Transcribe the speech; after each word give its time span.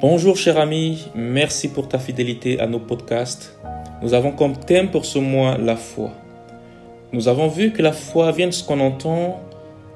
Bonjour 0.00 0.34
cher 0.34 0.58
ami, 0.58 1.10
merci 1.14 1.68
pour 1.68 1.86
ta 1.86 1.98
fidélité 1.98 2.58
à 2.58 2.66
nos 2.66 2.78
podcasts. 2.78 3.60
Nous 4.00 4.14
avons 4.14 4.32
comme 4.32 4.56
thème 4.56 4.90
pour 4.90 5.04
ce 5.04 5.18
mois 5.18 5.58
la 5.58 5.76
foi. 5.76 6.10
Nous 7.12 7.28
avons 7.28 7.48
vu 7.48 7.70
que 7.72 7.82
la 7.82 7.92
foi 7.92 8.32
vient 8.32 8.46
de 8.46 8.52
ce 8.52 8.64
qu'on 8.64 8.80
entend 8.80 9.38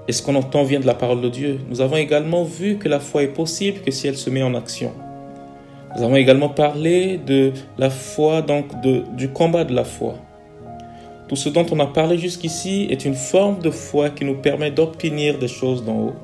et 0.06 0.12
ce 0.12 0.22
qu'on 0.22 0.35
entend 0.35 0.62
vient 0.62 0.79
de 0.79 0.87
la 0.87 0.93
parole 0.93 1.22
de 1.22 1.30
Dieu. 1.30 1.59
Nous 1.71 1.80
avons 1.80 1.96
également 1.96 2.45
vu 2.45 2.77
que 2.77 2.87
la 2.87 3.01
foi 3.01 3.22
est 3.22 3.29
possible 3.29 3.80
que 3.80 3.90
si 3.90 4.06
elle 4.06 4.19
se 4.19 4.29
met 4.29 4.43
en 4.43 4.54
action. 4.54 4.93
Nous 5.96 6.03
avons 6.03 6.16
également 6.16 6.50
parlé 6.50 7.16
de 7.16 7.52
la 7.79 7.89
foi, 7.89 8.43
donc 8.43 8.82
de, 8.82 9.05
du 9.16 9.30
combat 9.30 9.64
de 9.64 9.75
la 9.75 9.84
foi. 9.84 10.16
Tout 11.29 11.36
ce 11.36 11.48
dont 11.48 11.64
on 11.73 11.80
a 11.80 11.86
parlé 11.86 12.18
jusqu'ici 12.18 12.89
est 12.91 13.07
une 13.07 13.14
forme 13.14 13.61
de 13.61 13.71
foi 13.71 14.11
qui 14.11 14.27
nous 14.27 14.36
permet 14.36 14.71
d'obtenir 14.71 15.39
des 15.39 15.48
choses 15.48 15.82
d'en 15.82 15.96
haut 15.98 16.14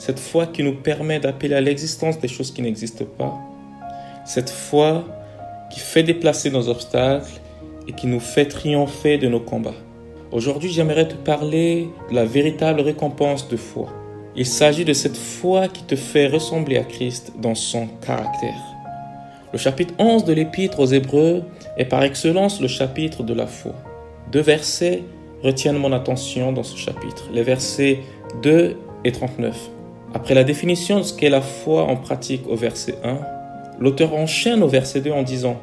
cette 0.00 0.18
foi 0.18 0.46
qui 0.46 0.62
nous 0.62 0.76
permet 0.76 1.20
d'appeler 1.20 1.54
à 1.54 1.60
l'existence 1.60 2.18
des 2.18 2.26
choses 2.26 2.50
qui 2.50 2.62
n'existent 2.62 3.04
pas, 3.18 3.38
cette 4.24 4.48
foi 4.48 5.04
qui 5.70 5.78
fait 5.78 6.02
déplacer 6.02 6.50
nos 6.50 6.70
obstacles 6.70 7.38
et 7.86 7.92
qui 7.92 8.06
nous 8.06 8.18
fait 8.18 8.46
triompher 8.46 9.18
de 9.18 9.28
nos 9.28 9.40
combats. 9.40 9.74
Aujourd'hui, 10.32 10.70
j'aimerais 10.70 11.06
te 11.06 11.16
parler 11.16 11.90
de 12.08 12.14
la 12.14 12.24
véritable 12.24 12.80
récompense 12.80 13.46
de 13.48 13.58
foi. 13.58 13.88
Il 14.34 14.46
s'agit 14.46 14.86
de 14.86 14.94
cette 14.94 15.18
foi 15.18 15.68
qui 15.68 15.82
te 15.82 15.96
fait 15.96 16.28
ressembler 16.28 16.78
à 16.78 16.84
Christ 16.84 17.32
dans 17.38 17.54
son 17.54 17.86
caractère. 18.00 18.62
Le 19.52 19.58
chapitre 19.58 19.92
11 19.98 20.24
de 20.24 20.32
l'Épître 20.32 20.80
aux 20.80 20.86
Hébreux 20.86 21.42
est 21.76 21.84
par 21.84 22.04
excellence 22.04 22.62
le 22.62 22.68
chapitre 22.68 23.22
de 23.22 23.34
la 23.34 23.46
foi. 23.46 23.74
Deux 24.32 24.40
versets 24.40 25.02
retiennent 25.42 25.76
mon 25.76 25.92
attention 25.92 26.52
dans 26.52 26.62
ce 26.62 26.78
chapitre, 26.78 27.28
les 27.34 27.42
versets 27.42 27.98
2 28.42 28.76
et 29.04 29.12
39. 29.12 29.70
Après 30.12 30.34
la 30.34 30.42
définition 30.42 30.98
de 30.98 31.04
ce 31.04 31.14
qu'est 31.14 31.30
la 31.30 31.40
foi 31.40 31.84
en 31.84 31.94
pratique 31.94 32.42
au 32.48 32.56
verset 32.56 32.96
1, 33.04 33.18
l'auteur 33.78 34.12
enchaîne 34.14 34.62
au 34.62 34.68
verset 34.68 35.00
2 35.00 35.12
en 35.12 35.22
disant 35.22 35.56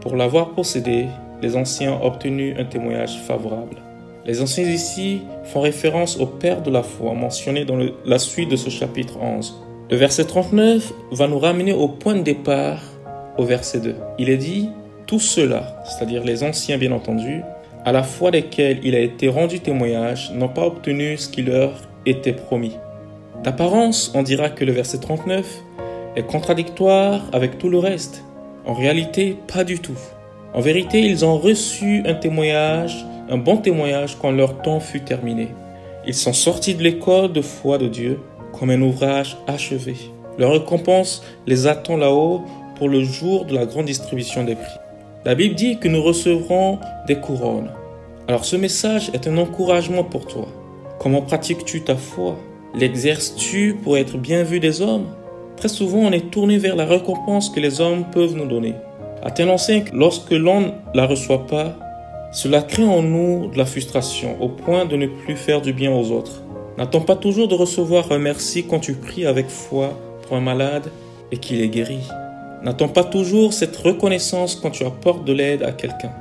Pour 0.00 0.16
l'avoir 0.16 0.50
possédé, 0.50 1.06
les 1.42 1.54
anciens 1.54 1.92
ont 1.92 2.06
obtenu 2.06 2.54
un 2.58 2.64
témoignage 2.64 3.20
favorable. 3.26 3.76
Les 4.24 4.40
anciens 4.40 4.64
ici 4.64 5.22
font 5.44 5.60
référence 5.60 6.18
au 6.18 6.26
Père 6.26 6.62
de 6.62 6.70
la 6.70 6.82
foi 6.82 7.12
mentionné 7.12 7.66
dans 7.66 7.78
la 8.06 8.18
suite 8.18 8.50
de 8.50 8.56
ce 8.56 8.70
chapitre 8.70 9.18
11. 9.20 9.62
Le 9.90 9.96
verset 9.96 10.24
39 10.24 10.92
va 11.12 11.28
nous 11.28 11.38
ramener 11.38 11.74
au 11.74 11.88
point 11.88 12.14
de 12.14 12.22
départ 12.22 12.80
au 13.36 13.44
verset 13.44 13.80
2. 13.80 13.94
Il 14.18 14.30
est 14.30 14.38
dit 14.38 14.70
Tous 15.06 15.20
ceux-là, 15.20 15.82
c'est-à-dire 15.84 16.24
les 16.24 16.42
anciens 16.42 16.78
bien 16.78 16.92
entendu, 16.92 17.42
à 17.84 17.92
la 17.92 18.02
foi 18.02 18.30
desquels 18.30 18.80
il 18.82 18.94
a 18.94 19.00
été 19.00 19.28
rendu 19.28 19.60
témoignage, 19.60 20.32
n'ont 20.32 20.48
pas 20.48 20.66
obtenu 20.66 21.18
ce 21.18 21.28
qui 21.28 21.42
leur 21.42 21.72
était 22.06 22.32
promis. 22.32 22.76
D'apparence, 23.42 24.12
on 24.14 24.22
dira 24.22 24.50
que 24.50 24.66
le 24.66 24.72
verset 24.72 24.98
39 24.98 25.46
est 26.14 26.26
contradictoire 26.26 27.22
avec 27.32 27.58
tout 27.58 27.70
le 27.70 27.78
reste. 27.78 28.22
En 28.66 28.74
réalité, 28.74 29.38
pas 29.50 29.64
du 29.64 29.78
tout. 29.78 29.98
En 30.52 30.60
vérité, 30.60 31.00
ils 31.00 31.24
ont 31.24 31.38
reçu 31.38 32.02
un 32.04 32.12
témoignage, 32.12 33.06
un 33.30 33.38
bon 33.38 33.56
témoignage 33.56 34.18
quand 34.20 34.30
leur 34.30 34.60
temps 34.60 34.80
fut 34.80 35.00
terminé. 35.00 35.48
Ils 36.06 36.14
sont 36.14 36.34
sortis 36.34 36.74
de 36.74 36.82
l'école 36.82 37.32
de 37.32 37.40
foi 37.40 37.78
de 37.78 37.88
Dieu 37.88 38.20
comme 38.52 38.68
un 38.68 38.82
ouvrage 38.82 39.38
achevé. 39.46 39.96
Leur 40.36 40.52
récompense 40.52 41.22
les 41.46 41.66
attend 41.66 41.96
là-haut 41.96 42.42
pour 42.76 42.90
le 42.90 43.02
jour 43.02 43.46
de 43.46 43.54
la 43.54 43.64
grande 43.64 43.86
distribution 43.86 44.44
des 44.44 44.54
prix. 44.54 44.78
La 45.24 45.34
Bible 45.34 45.54
dit 45.54 45.78
que 45.78 45.88
nous 45.88 46.02
recevrons 46.02 46.78
des 47.06 47.16
couronnes. 47.16 47.70
Alors 48.28 48.44
ce 48.44 48.56
message 48.56 49.10
est 49.14 49.26
un 49.26 49.38
encouragement 49.38 50.04
pour 50.04 50.26
toi. 50.26 50.46
Comment 50.98 51.22
pratiques-tu 51.22 51.82
ta 51.82 51.96
foi? 51.96 52.36
L'exerces-tu 52.74 53.76
pour 53.82 53.96
être 53.98 54.16
bien 54.16 54.44
vu 54.44 54.60
des 54.60 54.80
hommes 54.80 55.06
Très 55.56 55.68
souvent, 55.68 55.98
on 55.98 56.12
est 56.12 56.30
tourné 56.30 56.56
vers 56.56 56.76
la 56.76 56.86
récompense 56.86 57.50
que 57.50 57.60
les 57.60 57.80
hommes 57.80 58.04
peuvent 58.12 58.36
nous 58.36 58.46
donner. 58.46 58.74
À 59.22 59.30
tel 59.30 59.48
que 59.48 59.94
lorsque 59.94 60.30
l'on 60.30 60.60
ne 60.60 60.70
la 60.94 61.06
reçoit 61.06 61.46
pas, 61.46 61.76
cela 62.32 62.62
crée 62.62 62.84
en 62.84 63.02
nous 63.02 63.50
de 63.50 63.58
la 63.58 63.66
frustration 63.66 64.40
au 64.40 64.48
point 64.48 64.86
de 64.86 64.96
ne 64.96 65.06
plus 65.06 65.36
faire 65.36 65.60
du 65.60 65.72
bien 65.72 65.92
aux 65.92 66.12
autres. 66.12 66.42
N'attends 66.78 67.00
pas 67.00 67.16
toujours 67.16 67.48
de 67.48 67.54
recevoir 67.54 68.12
un 68.12 68.18
merci 68.18 68.64
quand 68.64 68.78
tu 68.78 68.94
pries 68.94 69.26
avec 69.26 69.48
foi 69.48 69.98
pour 70.22 70.36
un 70.36 70.40
malade 70.40 70.90
et 71.32 71.36
qu'il 71.38 71.60
est 71.60 71.68
guéri. 71.68 71.98
N'attends 72.62 72.88
pas 72.88 73.04
toujours 73.04 73.52
cette 73.52 73.76
reconnaissance 73.76 74.54
quand 74.54 74.70
tu 74.70 74.84
apportes 74.84 75.24
de 75.24 75.32
l'aide 75.32 75.62
à 75.64 75.72
quelqu'un. 75.72 76.12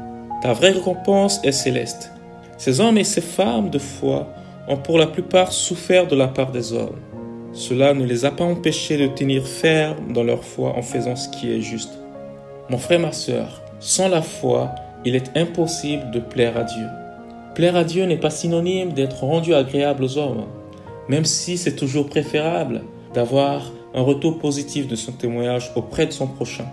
Ta 0.42 0.54
vraie 0.54 0.72
récompense 0.72 1.40
est 1.44 1.52
céleste. 1.52 2.12
Ces 2.58 2.82
hommes 2.82 2.98
et 2.98 3.04
ces 3.04 3.22
femmes 3.22 3.70
de 3.70 3.80
foi 3.80 4.28
ont 4.70 4.78
pour 4.78 4.98
la 4.98 5.08
plupart 5.08 5.52
souffert 5.52 6.08
de 6.08 6.16
la 6.16 6.28
part 6.28 6.52
des 6.52 6.74
hommes. 6.74 7.00
Cela 7.52 7.94
ne 7.94 8.06
les 8.06 8.26
a 8.26 8.32
pas 8.32 8.44
empêchés 8.44 8.98
de 8.98 9.08
tenir 9.08 9.46
ferme 9.46 10.14
dans 10.14 10.24
leur 10.24 10.44
foi 10.44 10.76
en 10.78 10.84
faisant 10.84 11.16
ce 11.16 11.28
qui 11.30 11.52
est 11.52 11.62
juste. 11.62 12.00
Mon 12.70 12.78
frère, 12.78 13.00
ma 13.00 13.12
sœur, 13.12 13.64
sans 13.80 14.08
la 14.08 14.22
foi, 14.22 14.76
il 15.04 15.16
est 15.16 15.36
impossible 15.36 16.12
de 16.12 16.20
plaire 16.20 16.56
à 16.56 16.64
Dieu. 16.64 16.86
Plaire 17.56 17.76
à 17.76 17.84
Dieu 17.84 18.06
n'est 18.06 18.18
pas 18.18 18.30
synonyme 18.30 18.94
d'être 18.94 19.24
rendu 19.24 19.56
agréable 19.56 20.04
aux 20.04 20.18
hommes, 20.20 20.46
même 21.08 21.26
si 21.26 21.58
c'est 21.58 21.76
toujours 21.76 22.08
préférable 22.08 22.84
d'avoir 23.14 23.72
un 23.96 24.04
retour 24.04 24.38
positif 24.38 24.88
de 24.88 24.96
son 24.96 25.14
témoignage 25.14 25.72
auprès 25.76 26.06
de 26.06 26.12
son 26.12 26.28
prochain. 26.28 26.66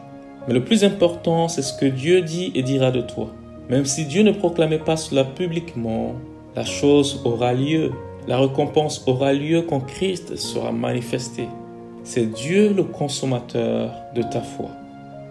Mais 0.46 0.54
le 0.54 0.64
plus 0.64 0.84
important, 0.84 1.48
c'est 1.48 1.62
ce 1.62 1.72
que 1.72 1.86
Dieu 1.86 2.20
dit 2.20 2.52
et 2.54 2.62
dira 2.62 2.90
de 2.90 3.00
toi. 3.00 3.32
Même 3.70 3.86
si 3.86 4.04
Dieu 4.04 4.22
ne 4.22 4.32
proclamait 4.32 4.78
pas 4.78 4.96
cela 4.96 5.24
publiquement, 5.24 6.14
la 6.56 6.65
chose 6.65 7.21
aura 7.25 7.53
lieu. 7.53 7.93
La 8.27 8.39
récompense 8.39 9.05
aura 9.06 9.34
lieu 9.34 9.62
quand 9.62 9.81
Christ 9.81 10.37
sera 10.37 10.72
manifesté. 10.72 11.49
C'est 12.03 12.33
Dieu 12.33 12.72
le 12.72 12.83
consommateur 12.83 13.93
de 14.15 14.22
ta 14.22 14.41
foi. 14.41 14.71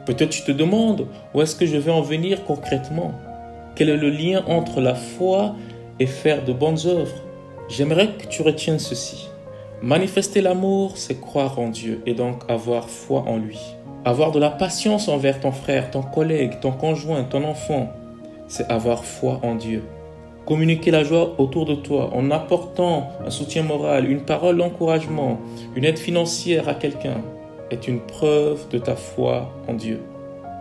Peut-être 0.05 0.29
tu 0.29 0.43
te 0.43 0.51
demandes 0.51 1.07
où 1.33 1.41
est-ce 1.41 1.55
que 1.55 1.65
je 1.65 1.77
vais 1.77 1.91
en 1.91 2.01
venir 2.01 2.45
concrètement? 2.45 3.11
Quel 3.75 3.89
est 3.89 3.97
le 3.97 4.11
lien 4.11 4.43
entre 4.47 4.79
la 4.81 4.93
foi 4.93 5.55
et 5.99 6.05
faire 6.05 6.45
de 6.45 6.53
bonnes 6.53 6.85
œuvres? 6.85 7.23
J'aimerais 7.69 8.09
que 8.09 8.27
tu 8.27 8.43
retiennes 8.43 8.79
ceci. 8.79 9.27
Manifester 9.81 10.41
l'amour, 10.41 10.91
c'est 10.95 11.19
croire 11.19 11.57
en 11.59 11.69
Dieu 11.69 12.01
et 12.05 12.13
donc 12.13 12.43
avoir 12.47 12.87
foi 12.87 13.23
en 13.27 13.37
lui. 13.37 13.59
Avoir 14.05 14.31
de 14.31 14.39
la 14.39 14.51
patience 14.51 15.07
envers 15.07 15.39
ton 15.39 15.51
frère, 15.51 15.89
ton 15.89 16.03
collègue, 16.03 16.59
ton 16.61 16.71
conjoint, 16.71 17.23
ton 17.23 17.43
enfant, 17.43 17.91
c'est 18.47 18.69
avoir 18.71 19.03
foi 19.03 19.39
en 19.41 19.55
Dieu. 19.55 19.81
Communiquer 20.45 20.91
la 20.91 21.03
joie 21.03 21.33
autour 21.39 21.65
de 21.65 21.73
toi 21.73 22.11
en 22.13 22.29
apportant 22.29 23.09
un 23.25 23.31
soutien 23.31 23.63
moral, 23.63 24.07
une 24.07 24.21
parole 24.21 24.57
d'encouragement, 24.57 25.39
une 25.75 25.85
aide 25.85 25.97
financière 25.97 26.69
à 26.69 26.75
quelqu'un 26.75 27.21
est 27.71 27.87
une 27.87 27.99
preuve 27.99 28.69
de 28.69 28.77
ta 28.77 28.95
foi 28.95 29.51
en 29.67 29.73
Dieu. 29.73 30.01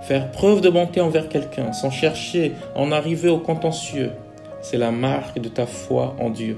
Faire 0.01 0.31
preuve 0.31 0.63
de 0.63 0.71
bonté 0.71 1.03
envers 1.03 1.29
quelqu'un 1.29 1.75
sans 1.75 1.91
chercher 1.91 2.53
à 2.75 2.81
en 2.81 2.93
arriver 2.93 3.29
au 3.29 3.37
contentieux, 3.37 4.13
c'est 4.63 4.79
la 4.79 4.91
marque 4.91 5.39
de 5.39 5.51
ta 5.51 5.67
foi 5.67 6.17
en 6.19 6.31
Dieu. 6.31 6.57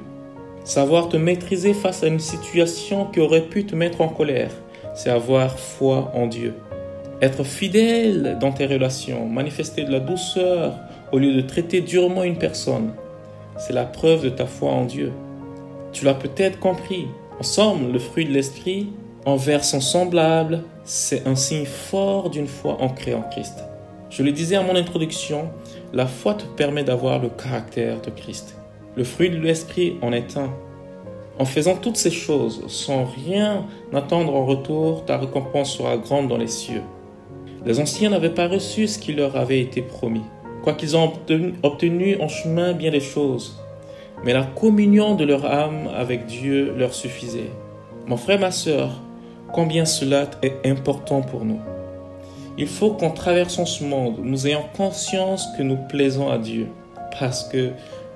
Savoir 0.62 1.08
te 1.08 1.16
maîtriser 1.16 1.75
face 1.75 2.04
à 2.04 2.06
une 2.06 2.20
situation 2.20 3.06
qui 3.06 3.19
aurait 3.19 3.48
pu 3.48 3.66
te 3.66 3.75
mettre 3.75 4.03
en 4.03 4.08
colère, 4.08 4.53
c'est 4.94 5.10
avoir 5.10 5.58
foi 5.58 6.12
en 6.14 6.28
Dieu. 6.28 6.54
Être 7.20 7.43
fidèle 7.43 8.37
dans 8.41 8.53
tes 8.53 8.66
relations, 8.66 9.26
manifester 9.26 9.82
de 9.82 9.91
la 9.91 10.00
douceur 10.00 10.75
au 11.10 11.19
lieu 11.19 11.34
de 11.34 11.41
traiter 11.41 11.81
durement 11.81 12.22
une 12.22 12.38
personne, 12.38 12.93
c'est 13.59 13.72
la 13.72 13.84
preuve 13.84 14.25
de 14.25 14.28
ta 14.31 14.47
foi 14.47 14.71
en 14.71 14.84
Dieu. 14.84 15.12
Tu 15.93 16.05
l'as 16.05 16.15
peut-être 16.15 16.59
compris. 16.59 17.09
Ensemble, 17.41 17.93
le 17.93 17.99
fruit 17.99 18.25
de 18.25 18.33
l'esprit, 18.33 18.89
envers 19.25 19.65
son 19.65 19.81
semblable, 19.81 20.62
c'est 20.84 21.27
un 21.27 21.34
signe 21.34 21.67
fort 21.67 22.31
d'une 22.31 22.47
foi 22.47 22.78
ancrée 22.81 23.15
en 23.15 23.22
Christ. 23.22 23.65
Je 24.11 24.22
le 24.22 24.33
disais 24.33 24.56
à 24.56 24.62
mon 24.62 24.77
introduction, 24.77 25.50
la 25.93 26.06
foi 26.06 26.34
te 26.34 26.44
permet 26.44 26.84
d'avoir 26.84 27.19
le 27.19 27.28
caractère 27.28 28.00
de 28.00 28.11
Christ. 28.11 28.56
Le 28.94 29.05
fruit 29.05 29.31
de 29.31 29.37
l'esprit 29.37 29.97
en 30.00 30.12
est 30.12 30.37
un. 30.37 30.50
En 31.38 31.44
faisant 31.44 31.77
toutes 31.77 31.97
ces 31.97 32.11
choses, 32.11 32.62
sans 32.69 33.05
rien 33.05 33.67
attendre 33.93 34.34
en 34.34 34.47
retour, 34.47 35.05
ta 35.05 35.19
récompense 35.19 35.77
sera 35.77 35.99
grande 35.99 36.28
dans 36.28 36.38
les 36.38 36.47
cieux. 36.47 36.83
Les 37.67 37.81
anciens 37.81 38.11
n'avaient 38.11 38.31
pas 38.31 38.49
reçu 38.49 38.87
ce 38.87 38.99
qui 38.99 39.12
leur 39.12 39.37
avait 39.37 39.61
été 39.61 39.82
promis 39.82 40.23
quoiqu'ils 40.66 40.96
ont 40.96 41.12
obtenu 41.62 42.20
en 42.20 42.26
chemin 42.26 42.72
bien 42.72 42.90
des 42.90 42.98
choses. 42.98 43.56
Mais 44.24 44.32
la 44.32 44.42
communion 44.42 45.14
de 45.14 45.24
leur 45.24 45.46
âme 45.46 45.88
avec 45.96 46.26
Dieu 46.26 46.74
leur 46.76 46.92
suffisait. 46.92 47.52
Mon 48.08 48.16
frère, 48.16 48.40
ma 48.40 48.50
sœur, 48.50 48.90
combien 49.52 49.84
cela 49.84 50.28
est 50.42 50.68
important 50.68 51.20
pour 51.22 51.44
nous. 51.44 51.60
Il 52.58 52.66
faut 52.66 52.90
qu'en 52.90 53.12
traversant 53.12 53.64
ce 53.64 53.84
monde, 53.84 54.16
nous 54.20 54.48
ayons 54.48 54.64
conscience 54.76 55.46
que 55.56 55.62
nous 55.62 55.78
plaisons 55.88 56.30
à 56.30 56.38
Dieu, 56.38 56.66
parce 57.20 57.44
que 57.44 57.70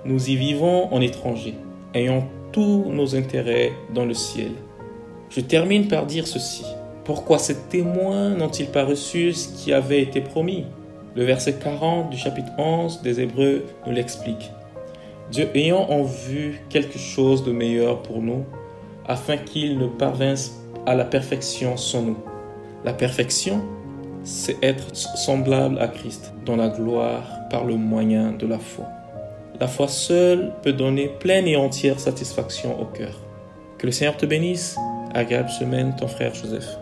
nous 0.04 0.28
y 0.28 0.34
vivons 0.34 0.92
en 0.92 1.00
étranger, 1.00 1.54
ayant 1.94 2.24
tous 2.50 2.84
nos 2.90 3.14
intérêts 3.14 3.70
dans 3.94 4.06
le 4.06 4.14
ciel. 4.14 4.50
Je 5.28 5.40
termine 5.40 5.86
par 5.86 6.04
dire 6.04 6.26
ceci. 6.26 6.64
Pourquoi 7.04 7.38
ces 7.38 7.58
témoins 7.68 8.30
n'ont-ils 8.30 8.66
pas 8.66 8.84
reçu 8.84 9.34
ce 9.34 9.56
qui 9.56 9.72
avait 9.72 10.02
été 10.02 10.20
promis? 10.20 10.64
Le 11.16 11.24
verset 11.24 11.54
40 11.54 12.10
du 12.10 12.16
chapitre 12.16 12.50
11 12.58 13.02
des 13.02 13.20
Hébreux 13.20 13.64
nous 13.86 13.92
l'explique. 13.92 14.52
Dieu 15.30 15.48
ayant 15.54 15.88
en 15.90 16.02
vue 16.02 16.60
quelque 16.68 16.98
chose 16.98 17.44
de 17.44 17.52
meilleur 17.52 18.02
pour 18.02 18.20
nous, 18.20 18.44
afin 19.06 19.36
qu'il 19.36 19.78
ne 19.78 19.86
parvinsse 19.86 20.60
à 20.86 20.94
la 20.94 21.04
perfection 21.04 21.76
sans 21.76 22.02
nous. 22.02 22.18
La 22.84 22.92
perfection, 22.92 23.62
c'est 24.24 24.62
être 24.62 24.94
semblable 24.94 25.78
à 25.78 25.88
Christ 25.88 26.32
dans 26.44 26.56
la 26.56 26.68
gloire 26.68 27.24
par 27.50 27.64
le 27.64 27.76
moyen 27.76 28.32
de 28.32 28.46
la 28.46 28.58
foi. 28.58 28.86
La 29.60 29.66
foi 29.66 29.88
seule 29.88 30.52
peut 30.62 30.72
donner 30.72 31.08
pleine 31.08 31.46
et 31.46 31.56
entière 31.56 32.00
satisfaction 32.00 32.80
au 32.80 32.86
cœur. 32.86 33.20
Que 33.78 33.86
le 33.86 33.92
Seigneur 33.92 34.16
te 34.16 34.26
bénisse. 34.26 34.76
Agréable 35.12 35.50
semaine, 35.50 35.94
ton 35.98 36.08
frère 36.08 36.34
Joseph. 36.34 36.79